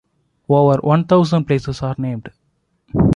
[0.49, 2.31] Over one thousand places are named.